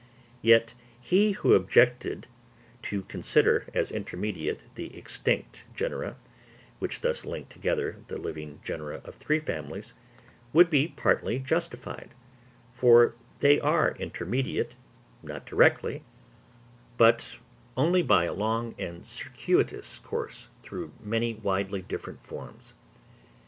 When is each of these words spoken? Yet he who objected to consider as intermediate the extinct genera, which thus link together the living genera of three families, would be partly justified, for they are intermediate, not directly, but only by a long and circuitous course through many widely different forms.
Yet 0.41 0.73
he 0.99 1.33
who 1.33 1.53
objected 1.53 2.25
to 2.81 3.03
consider 3.03 3.67
as 3.71 3.91
intermediate 3.91 4.63
the 4.73 4.97
extinct 4.97 5.61
genera, 5.75 6.15
which 6.79 7.01
thus 7.01 7.23
link 7.23 7.49
together 7.49 7.97
the 8.07 8.17
living 8.17 8.61
genera 8.63 9.01
of 9.05 9.13
three 9.13 9.37
families, 9.37 9.93
would 10.53 10.71
be 10.71 10.87
partly 10.87 11.37
justified, 11.37 12.15
for 12.73 13.13
they 13.41 13.59
are 13.59 13.91
intermediate, 13.99 14.73
not 15.21 15.45
directly, 15.45 16.01
but 16.97 17.37
only 17.77 18.01
by 18.01 18.23
a 18.23 18.33
long 18.33 18.73
and 18.79 19.07
circuitous 19.07 19.99
course 19.99 20.47
through 20.63 20.93
many 21.03 21.35
widely 21.35 21.83
different 21.83 22.23
forms. 22.25 22.73